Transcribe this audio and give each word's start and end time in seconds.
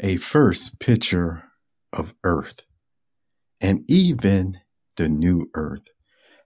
a 0.00 0.16
first 0.16 0.80
picture 0.80 1.44
of 1.92 2.14
Earth 2.24 2.64
and 3.60 3.84
even 3.88 4.58
the 4.96 5.08
new 5.08 5.46
Earth. 5.54 5.88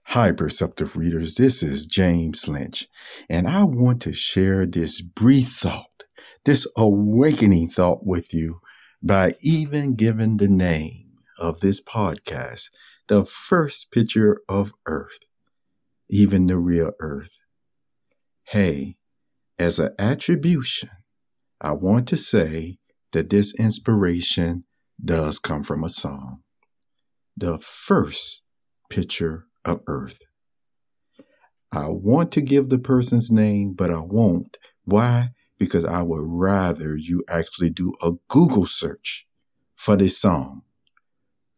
Hi, 0.03 0.31
Perceptive 0.31 0.95
readers, 0.95 1.35
this 1.35 1.63
is 1.63 1.87
James 1.87 2.47
Lynch, 2.47 2.87
and 3.29 3.47
I 3.47 3.63
want 3.63 4.01
to 4.01 4.13
share 4.13 4.65
this 4.65 5.01
brief 5.01 5.47
thought, 5.47 6.03
this 6.45 6.67
awakening 6.77 7.69
thought 7.69 8.05
with 8.05 8.33
you 8.33 8.59
by 9.01 9.31
even 9.41 9.95
giving 9.95 10.37
the 10.37 10.49
name 10.49 11.11
of 11.39 11.59
this 11.59 11.81
podcast, 11.81 12.69
The 13.07 13.25
First 13.25 13.91
Picture 13.91 14.41
of 14.49 14.73
Earth, 14.85 15.19
even 16.09 16.47
the 16.47 16.57
real 16.57 16.91
Earth. 16.99 17.39
Hey, 18.43 18.97
as 19.59 19.79
an 19.79 19.93
attribution, 19.99 20.89
I 21.59 21.73
want 21.73 22.07
to 22.09 22.17
say 22.17 22.79
that 23.11 23.29
this 23.29 23.57
inspiration 23.59 24.63
does 25.03 25.39
come 25.39 25.63
from 25.63 25.83
a 25.83 25.89
song. 25.89 26.41
The 27.35 27.57
first 27.59 28.41
picture 28.89 29.45
of 29.65 29.81
Earth. 29.87 30.21
I 31.71 31.89
want 31.89 32.31
to 32.33 32.41
give 32.41 32.69
the 32.69 32.79
person's 32.79 33.29
name, 33.29 33.73
but 33.73 33.91
I 33.91 33.99
won't. 33.99 34.57
Why? 34.85 35.29
Because 35.59 35.85
I 35.85 36.01
would 36.01 36.23
rather 36.23 36.95
you 36.95 37.23
actually 37.29 37.69
do 37.69 37.93
a 38.01 38.11
Google 38.29 38.65
search 38.65 39.27
for 39.75 39.95
this 39.95 40.17
song. 40.17 40.61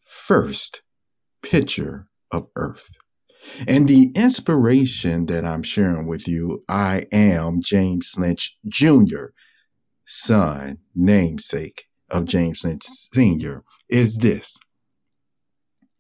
First 0.02 0.82
picture 1.42 2.10
of 2.32 2.48
Earth. 2.56 2.98
And 3.68 3.88
the 3.88 4.12
inspiration 4.16 5.28
that 5.28 5.46
I'm 5.46 5.64
sharing 5.64 6.08
with 6.08 6.28
you, 6.28 6.62
I 6.68 7.04
am 7.12 7.62
James 7.62 8.16
Lynch 8.18 8.58
Jr., 8.68 9.28
son, 10.12 10.80
namesake 10.96 11.86
of 12.10 12.26
James 12.26 12.66
Sr., 12.82 13.64
is 13.90 14.18
this. 14.18 14.60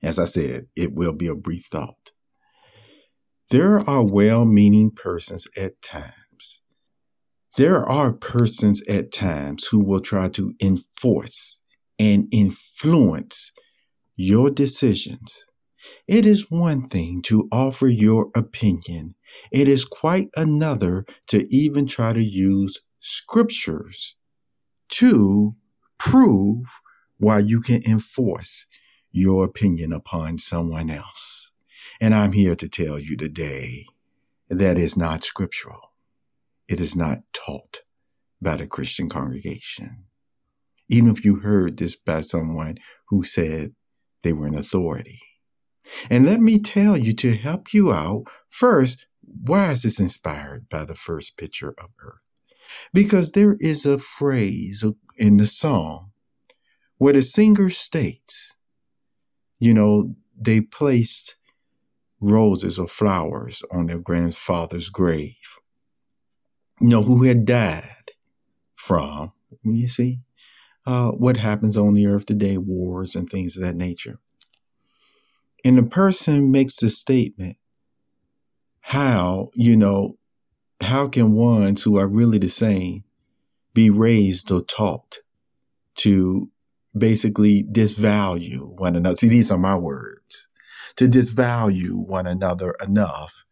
As 0.02 0.17
I 0.17 0.25
said, 0.25 0.67
it 0.75 0.94
will 0.94 1.16
be 1.16 1.28
a 1.28 1.36
brief 1.36 1.66
thought. 1.67 2.11
There 3.52 3.80
are 3.88 4.03
well 4.03 4.45
meaning 4.45 4.92
persons 4.92 5.47
at 5.56 5.80
times. 5.84 6.61
There 7.56 7.88
are 7.88 8.14
persons 8.14 8.81
at 8.88 9.11
times 9.11 9.67
who 9.67 9.84
will 9.84 10.02
try 10.02 10.30
to 10.30 10.53
enforce 10.62 11.62
and 12.00 12.28
influence 12.31 13.52
your 14.16 14.50
decisions. 14.50 15.45
It 16.08 16.25
is 16.25 16.50
one 16.50 16.88
thing 16.88 17.22
to 17.23 17.47
offer 17.52 17.88
your 17.88 18.31
opinion. 18.36 19.16
It 19.52 19.67
is 19.67 19.86
quite 19.86 20.30
another 20.36 21.06
to 21.28 21.45
even 21.53 21.86
try 21.86 22.14
to 22.14 22.23
use 22.23 22.80
scriptures 23.00 24.16
to 24.89 25.55
prove 25.97 26.66
why 27.17 27.39
you 27.39 27.61
can 27.61 27.81
enforce 27.88 28.67
your 29.11 29.45
opinion 29.45 29.94
upon 29.94 30.38
someone 30.38 30.89
else. 30.89 31.52
And 32.02 32.14
I'm 32.14 32.31
here 32.31 32.56
to 32.56 32.69
tell 32.69 33.00
you 33.00 33.17
today 33.17 33.86
that 34.50 34.78
is 34.78 34.97
not 34.97 35.23
scriptural. 35.23 35.91
It 36.67 36.80
is 36.80 36.95
not 36.95 37.19
taught 37.33 37.80
by 38.41 38.56
the 38.56 38.67
Christian 38.67 39.09
congregation. 39.09 40.06
Even 40.89 41.11
if 41.11 41.25
you 41.25 41.36
heard 41.36 41.78
this 41.78 41.95
by 41.95 42.22
someone 42.22 42.78
who 43.09 43.23
said 43.23 43.73
they 44.23 44.34
were 44.34 44.47
an 44.47 44.56
authority. 44.56 45.19
And 46.09 46.25
let 46.25 46.39
me 46.39 46.59
tell 46.59 46.97
you 46.97 47.13
to 47.16 47.36
help 47.36 47.73
you 47.73 47.91
out, 47.91 48.25
first, 48.50 49.08
why 49.22 49.72
is 49.72 49.84
this 49.84 50.00
inspired 50.00 50.67
by 50.69 50.86
the 50.86 50.95
first 50.95 51.38
picture 51.38 51.73
of 51.78 51.89
earth? 52.00 52.28
Because 52.94 53.31
there 53.31 53.56
is 53.59 53.86
a 53.86 53.98
phrase 53.98 54.84
in 55.17 55.38
the 55.38 55.45
song 55.45 56.12
where 56.98 57.14
the 57.14 57.22
singer 57.22 57.70
states, 57.70 58.58
you 59.59 59.73
know, 59.73 60.16
they 60.39 60.62
placed 60.62 61.36
roses 62.22 62.78
or 62.80 62.88
flowers 62.88 63.63
on 63.72 63.88
their 63.88 64.00
grandfather's 64.00 64.90
grave, 64.90 65.59
you 66.81 66.90
know, 66.90 67.02
who 67.02 67.24
had 67.24 67.46
died 67.46 68.12
from, 68.75 69.31
you 69.63 69.88
see, 69.88 70.19
uh, 70.86 71.12
what 71.12 71.38
happens 71.38 71.78
on 71.78 71.94
the 71.94 72.07
earth 72.07 72.25
today, 72.25 72.57
wars 72.57 73.16
and 73.16 73.30
things 73.30 73.56
of 73.56 73.63
that 73.63 73.75
nature. 73.75 74.19
And 75.66 75.78
the 75.78 75.84
person 75.84 76.51
makes 76.51 76.80
the 76.80 76.90
statement, 76.90 77.57
how, 78.81 79.50
you 79.53 79.75
know, 79.75 80.18
how 80.81 81.07
can 81.07 81.34
ones 81.34 81.84
who 81.84 81.97
are 81.97 82.07
really 82.07 82.38
the 82.38 82.50
same 82.50 83.03
be 83.73 83.90
raised 83.90 84.51
or 84.51 84.62
taught 84.62 85.19
to 85.95 86.50
basically 86.97 87.63
disvalue 87.72 88.78
one 88.78 88.95
another? 88.95 89.16
See, 89.16 89.28
these 89.28 89.51
are 89.51 89.57
my 89.57 89.75
words 89.75 90.50
to 90.95 91.07
disvalue 91.07 91.95
one 91.95 92.28
another 92.28 92.75
enough 92.81 93.45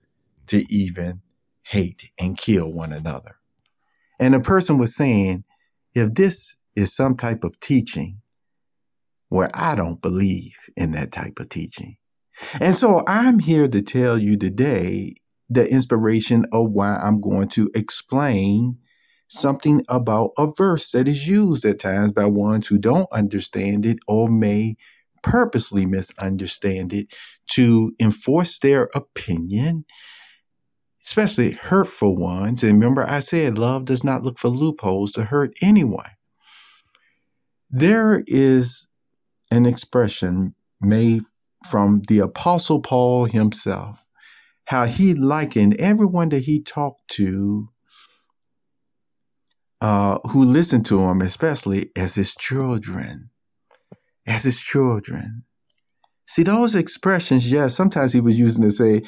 to 0.47 0.63
even 0.69 1.21
hate 1.63 2.11
and 2.19 2.37
kill 2.37 2.73
one 2.73 2.93
another. 2.93 3.37
And 4.19 4.33
the 4.33 4.39
person 4.39 4.77
was 4.77 4.95
saying, 4.95 5.43
if 5.93 6.13
this 6.13 6.57
is 6.75 6.95
some 6.95 7.15
type 7.15 7.43
of 7.43 7.59
teaching 7.59 8.21
where 9.29 9.49
I 9.53 9.75
don't 9.75 10.01
believe 10.01 10.57
in 10.75 10.91
that 10.91 11.11
type 11.11 11.39
of 11.39 11.49
teaching. 11.49 11.97
And 12.61 12.75
so 12.75 13.03
I'm 13.07 13.39
here 13.39 13.67
to 13.67 13.81
tell 13.81 14.17
you 14.17 14.37
today 14.37 15.15
the 15.49 15.69
inspiration 15.69 16.45
of 16.51 16.71
why 16.71 16.97
I'm 16.97 17.21
going 17.21 17.47
to 17.49 17.69
explain 17.73 18.77
something 19.27 19.83
about 19.89 20.31
a 20.37 20.47
verse 20.47 20.91
that 20.91 21.07
is 21.07 21.27
used 21.27 21.65
at 21.65 21.79
times 21.79 22.11
by 22.11 22.25
ones 22.25 22.67
who 22.67 22.77
don't 22.77 23.11
understand 23.11 23.85
it 23.85 23.99
or 24.07 24.29
may 24.29 24.75
purposely 25.23 25.85
misunderstand 25.85 26.93
it 26.93 27.13
to 27.47 27.93
enforce 27.99 28.59
their 28.59 28.89
opinion, 28.95 29.83
especially 31.03 31.53
hurtful 31.53 32.15
ones. 32.15 32.63
And 32.63 32.73
remember, 32.73 33.05
I 33.05 33.19
said 33.19 33.57
love 33.57 33.85
does 33.85 34.03
not 34.03 34.23
look 34.23 34.37
for 34.37 34.49
loopholes 34.49 35.11
to 35.13 35.23
hurt 35.23 35.53
anyone. 35.61 36.09
There 37.69 38.23
is 38.27 38.87
an 39.51 39.65
expression 39.65 40.55
made 40.79 41.21
from 41.69 42.01
the 42.07 42.19
Apostle 42.19 42.81
Paul 42.81 43.25
himself 43.25 44.06
how 44.67 44.85
he 44.85 45.13
likened 45.13 45.75
everyone 45.79 46.27
that 46.27 46.43
he 46.43 46.61
talked 46.61 47.07
to, 47.07 47.69
uh, 49.79 50.19
who 50.29 50.43
listened 50.43 50.85
to 50.85 50.99
him, 50.99 51.21
especially 51.21 51.89
as 51.95 52.15
his 52.15 52.35
children, 52.35 53.29
as 54.27 54.43
his 54.43 54.59
children. 54.59 55.45
See, 56.25 56.43
those 56.43 56.75
expressions, 56.75 57.49
yes, 57.49 57.75
sometimes 57.75 58.11
he 58.11 58.19
was 58.19 58.37
using 58.37 58.63
to 58.63 58.71
say, 58.71 59.03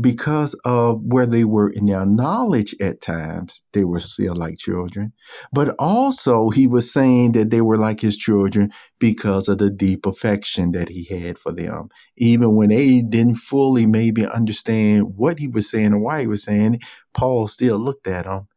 because 0.00 0.54
of 0.64 1.00
where 1.04 1.26
they 1.26 1.44
were 1.44 1.70
in 1.70 1.86
their 1.86 2.06
knowledge 2.06 2.74
at 2.80 3.00
times, 3.00 3.62
they 3.72 3.84
were 3.84 4.00
still 4.00 4.34
like 4.34 4.58
children. 4.58 5.12
But 5.52 5.74
also, 5.78 6.50
he 6.50 6.66
was 6.66 6.92
saying 6.92 7.32
that 7.32 7.50
they 7.50 7.60
were 7.60 7.78
like 7.78 8.00
his 8.00 8.16
children 8.16 8.72
because 8.98 9.48
of 9.48 9.58
the 9.58 9.70
deep 9.70 10.06
affection 10.06 10.72
that 10.72 10.88
he 10.88 11.04
had 11.04 11.38
for 11.38 11.52
them. 11.52 11.88
Even 12.16 12.56
when 12.56 12.70
they 12.70 13.02
didn't 13.02 13.36
fully 13.36 13.86
maybe 13.86 14.26
understand 14.26 15.16
what 15.16 15.38
he 15.38 15.48
was 15.48 15.70
saying 15.70 15.92
or 15.94 16.00
why 16.00 16.22
he 16.22 16.26
was 16.26 16.42
saying 16.42 16.74
it, 16.74 16.82
Paul 17.14 17.46
still 17.46 17.78
looked 17.78 18.06
at 18.08 18.24
them 18.24 18.48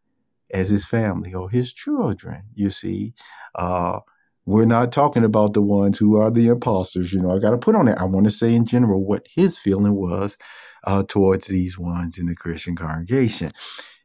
as 0.51 0.69
his 0.69 0.85
family 0.85 1.33
or 1.33 1.49
his 1.49 1.73
children, 1.73 2.43
you 2.55 2.69
see. 2.69 3.13
Uh, 3.55 3.99
we're 4.45 4.65
not 4.65 4.91
talking 4.91 5.23
about 5.23 5.53
the 5.53 5.61
ones 5.61 5.99
who 5.99 6.17
are 6.17 6.31
the 6.31 6.47
imposters. 6.47 7.13
You 7.13 7.21
know, 7.21 7.35
I 7.35 7.39
got 7.39 7.51
to 7.51 7.57
put 7.57 7.75
on 7.75 7.87
it. 7.87 7.97
I 7.99 8.05
want 8.05 8.25
to 8.25 8.31
say 8.31 8.55
in 8.55 8.65
general 8.65 9.03
what 9.03 9.27
his 9.29 9.59
feeling 9.59 9.95
was 9.95 10.37
uh, 10.85 11.03
towards 11.07 11.47
these 11.47 11.77
ones 11.77 12.17
in 12.17 12.25
the 12.25 12.35
Christian 12.35 12.75
congregation. 12.75 13.51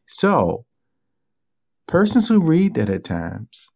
So, 0.07 0.65
persons 1.87 2.29
who 2.29 2.43
read 2.43 2.75
that 2.75 2.89
at 2.89 3.05
times 3.05 3.71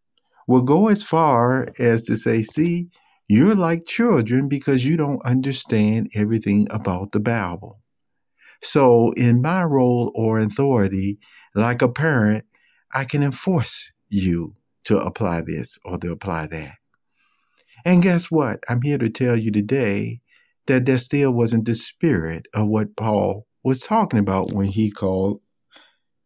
will 0.47 0.63
go 0.63 0.89
as 0.89 1.05
far 1.05 1.69
as 1.79 2.03
to 2.05 2.17
say, 2.17 2.43
see, 2.43 2.89
you're 3.29 3.55
like 3.55 3.87
children 3.87 4.49
because 4.49 4.87
you 4.87 4.97
don't 4.97 5.25
understand 5.25 6.11
everything 6.15 6.67
about 6.71 7.13
the 7.13 7.21
Bible. 7.21 7.81
So, 8.63 9.13
in 9.13 9.43
my 9.43 9.63
role 9.65 10.11
or 10.15 10.39
authority, 10.39 11.19
like 11.55 11.83
a 11.83 11.89
parent, 11.89 12.45
I 12.95 13.05
can 13.05 13.23
enforce 13.23 13.93
you 14.09 14.55
to 14.85 14.99
apply 14.99 15.43
this 15.43 15.79
or 15.85 15.99
to 15.99 16.11
apply 16.13 16.47
that. 16.47 16.75
And 17.85 18.03
guess 18.03 18.31
what? 18.31 18.65
I'm 18.69 18.83
here 18.83 18.99
to 18.99 19.11
tell 19.11 19.37
you 19.37 19.51
today 19.51 20.21
that 20.69 20.87
that 20.87 20.99
still 20.99 21.33
wasn't 21.33 21.67
the 21.67 21.75
spirit 21.75 22.47
of 22.55 22.69
what 22.69 22.95
Paul 22.97 23.47
was 23.65 23.81
talking 23.81 24.19
about 24.19 24.53
when 24.53 24.69
he 24.69 24.91
called 24.91 25.41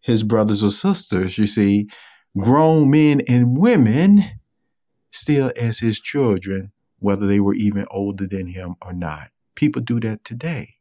his 0.00 0.24
brothers 0.24 0.64
or 0.64 0.70
sisters, 0.70 1.38
you 1.38 1.46
see, 1.46 1.88
grown 2.36 2.90
men 2.90 3.22
and 3.28 3.56
women 3.56 4.18
still 5.10 5.52
as 5.60 5.78
his 5.78 6.00
children, 6.00 6.72
whether 6.98 7.26
they 7.26 7.40
were 7.40 7.54
even 7.54 7.86
older 7.90 8.26
than 8.26 8.46
him 8.46 8.74
or 8.82 8.92
not. 8.92 9.30
People 9.54 9.80
do 9.80 10.00
that 10.00 10.24
today. 10.24 10.74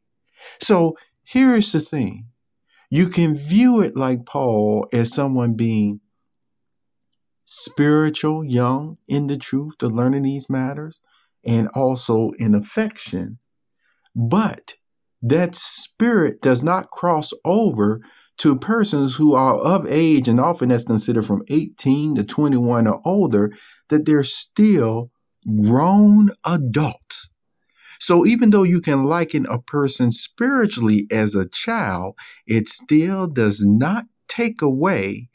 So 0.60 0.96
here 1.22 1.54
is 1.54 1.70
the 1.70 1.80
thing. 1.80 2.26
You 2.90 3.08
can 3.08 3.36
view 3.36 3.80
it 3.80 3.96
like 3.96 4.26
Paul 4.26 4.86
as 4.92 5.14
someone 5.14 5.54
being 5.54 6.00
spiritual, 7.44 8.44
young 8.44 8.98
in 9.06 9.28
the 9.28 9.36
truth, 9.36 9.78
to 9.78 9.86
learning 9.86 10.24
these 10.24 10.50
matters, 10.50 11.00
and 11.44 11.68
also 11.68 12.30
in 12.38 12.54
affection. 12.54 13.38
But 14.14 14.74
that 15.22 15.56
spirit 15.56 16.40
does 16.42 16.62
not 16.62 16.90
cross 16.90 17.32
over 17.44 18.00
to 18.38 18.58
persons 18.58 19.14
who 19.14 19.34
are 19.34 19.56
of 19.56 19.86
age, 19.86 20.28
and 20.28 20.40
often 20.40 20.70
that's 20.70 20.84
considered 20.84 21.24
from 21.24 21.42
18 21.48 22.16
to 22.16 22.24
21 22.24 22.86
or 22.86 23.00
older, 23.04 23.52
that 23.88 24.04
they're 24.04 24.24
still 24.24 25.10
grown 25.64 26.30
adults. 26.44 27.32
So 28.00 28.26
even 28.26 28.50
though 28.50 28.64
you 28.64 28.80
can 28.80 29.04
liken 29.04 29.46
a 29.46 29.60
person 29.60 30.10
spiritually 30.10 31.06
as 31.12 31.36
a 31.36 31.48
child, 31.48 32.16
it 32.46 32.68
still 32.68 33.28
does 33.28 33.64
not 33.64 34.04
take 34.26 34.60
away 34.60 35.28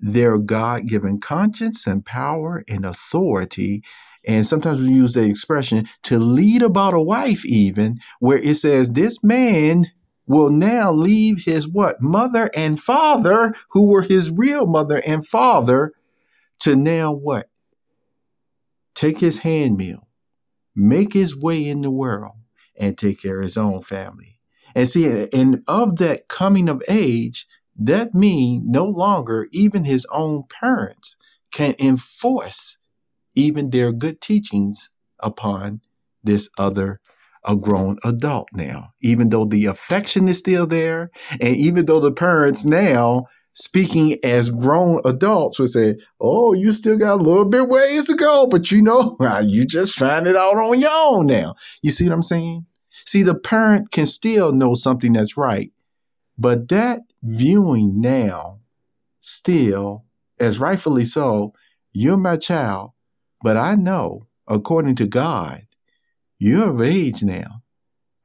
their 0.00 0.38
God 0.38 0.86
given 0.86 1.20
conscience 1.20 1.86
and 1.86 2.04
power 2.04 2.64
and 2.68 2.86
authority. 2.86 3.82
And 4.28 4.46
sometimes 4.46 4.80
we 4.82 4.88
use 4.88 5.14
the 5.14 5.24
expression 5.24 5.88
to 6.02 6.18
lead 6.18 6.62
about 6.62 6.92
a 6.92 7.00
wife, 7.00 7.46
even 7.46 7.98
where 8.20 8.36
it 8.36 8.56
says, 8.56 8.92
This 8.92 9.24
man 9.24 9.86
will 10.26 10.50
now 10.50 10.92
leave 10.92 11.42
his 11.42 11.66
what? 11.66 12.02
Mother 12.02 12.50
and 12.54 12.78
father, 12.78 13.54
who 13.70 13.90
were 13.90 14.02
his 14.02 14.30
real 14.36 14.66
mother 14.66 15.00
and 15.06 15.26
father, 15.26 15.94
to 16.60 16.76
now 16.76 17.10
what? 17.10 17.48
Take 18.94 19.18
his 19.18 19.38
handmill, 19.38 20.06
make 20.76 21.14
his 21.14 21.34
way 21.34 21.66
in 21.66 21.80
the 21.80 21.90
world, 21.90 22.34
and 22.78 22.98
take 22.98 23.22
care 23.22 23.38
of 23.38 23.44
his 23.44 23.56
own 23.56 23.80
family. 23.80 24.38
And 24.74 24.86
see, 24.86 25.26
and 25.32 25.62
of 25.68 25.96
that 25.96 26.28
coming 26.28 26.68
of 26.68 26.82
age, 26.86 27.46
that 27.78 28.14
means 28.14 28.64
no 28.66 28.84
longer 28.84 29.48
even 29.52 29.84
his 29.84 30.06
own 30.12 30.42
parents 30.50 31.16
can 31.50 31.74
enforce 31.78 32.76
even 33.38 33.70
their 33.70 33.92
good 33.92 34.20
teachings 34.20 34.90
upon 35.20 35.80
this 36.24 36.50
other 36.58 37.00
a 37.44 37.54
grown 37.56 37.96
adult 38.04 38.48
now, 38.52 38.90
even 39.00 39.30
though 39.30 39.44
the 39.44 39.66
affection 39.66 40.28
is 40.28 40.38
still 40.38 40.66
there. 40.66 41.10
And 41.40 41.56
even 41.56 41.86
though 41.86 42.00
the 42.00 42.12
parents 42.12 42.64
now 42.64 43.26
speaking 43.52 44.16
as 44.24 44.50
grown 44.50 45.00
adults 45.04 45.58
would 45.58 45.68
say, 45.68 45.96
Oh, 46.20 46.52
you 46.52 46.72
still 46.72 46.98
got 46.98 47.20
a 47.20 47.22
little 47.22 47.48
bit 47.48 47.68
ways 47.68 48.06
to 48.06 48.16
go, 48.16 48.48
but 48.50 48.70
you 48.70 48.82
know, 48.82 49.16
you 49.42 49.66
just 49.66 49.98
find 49.98 50.26
it 50.26 50.36
out 50.36 50.56
on 50.56 50.80
your 50.80 50.90
own 50.92 51.26
now. 51.26 51.54
You 51.82 51.90
see 51.90 52.04
what 52.04 52.14
I'm 52.14 52.22
saying? 52.22 52.66
See, 53.06 53.22
the 53.22 53.38
parent 53.38 53.92
can 53.92 54.06
still 54.06 54.52
know 54.52 54.74
something 54.74 55.12
that's 55.12 55.36
right, 55.36 55.72
but 56.36 56.68
that 56.68 57.00
viewing 57.22 58.00
now, 58.00 58.58
still, 59.20 60.04
as 60.40 60.58
rightfully 60.58 61.04
so, 61.04 61.54
you're 61.92 62.16
my 62.16 62.36
child, 62.36 62.92
but 63.42 63.56
I 63.56 63.74
know, 63.74 64.26
according 64.46 64.96
to 64.96 65.06
God, 65.06 65.62
you're 66.38 66.70
of 66.70 66.82
age 66.82 67.22
now. 67.22 67.62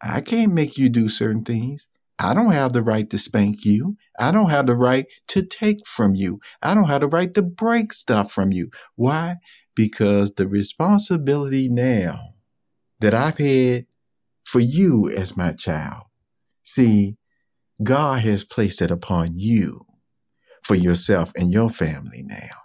I 0.01 0.21
can't 0.21 0.53
make 0.53 0.77
you 0.77 0.89
do 0.89 1.09
certain 1.09 1.43
things. 1.43 1.87
I 2.19 2.33
don't 2.33 2.51
have 2.51 2.73
the 2.73 2.83
right 2.83 3.09
to 3.09 3.17
spank 3.17 3.65
you. 3.65 3.97
I 4.19 4.31
don't 4.31 4.49
have 4.49 4.67
the 4.67 4.75
right 4.75 5.05
to 5.29 5.45
take 5.45 5.85
from 5.87 6.15
you. 6.15 6.39
I 6.61 6.75
don't 6.75 6.87
have 6.87 7.01
the 7.01 7.07
right 7.07 7.33
to 7.33 7.41
break 7.41 7.91
stuff 7.91 8.31
from 8.31 8.51
you. 8.51 8.69
Why? 8.95 9.35
Because 9.75 10.33
the 10.33 10.47
responsibility 10.47 11.69
now 11.69 12.33
that 12.99 13.13
I've 13.13 13.37
had 13.37 13.85
for 14.45 14.59
you 14.59 15.11
as 15.15 15.35
my 15.35 15.53
child, 15.53 16.03
see, 16.63 17.17
God 17.81 18.21
has 18.21 18.43
placed 18.43 18.81
it 18.81 18.91
upon 18.91 19.31
you 19.35 19.81
for 20.63 20.75
yourself 20.75 21.31
and 21.35 21.51
your 21.51 21.69
family 21.69 22.23
now. 22.23 22.62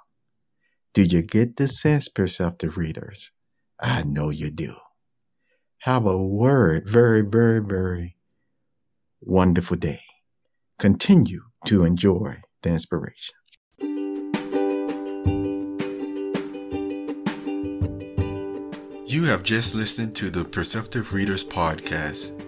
Do 0.99 1.05
you 1.05 1.23
get 1.23 1.57
the 1.57 1.69
sense, 1.69 2.09
perceptive 2.09 2.77
readers? 2.77 3.31
I 3.79 4.03
know 4.03 4.31
you 4.31 4.51
do. 4.51 4.75
Have 5.83 6.07
a 6.07 6.21
word, 6.21 6.91
very, 6.91 7.21
very, 7.21 7.61
very 7.61 8.17
wonderful 9.21 9.77
day. 9.77 10.01
Continue 10.81 11.43
to 11.67 11.85
enjoy 11.85 12.41
the 12.63 12.71
inspiration. 12.71 13.37
You 19.07 19.23
have 19.27 19.45
just 19.45 19.77
listened 19.77 20.17
to 20.17 20.31
the 20.31 20.45
Perceptive 20.45 21.13
Readers 21.13 21.45
Podcast. 21.45 22.48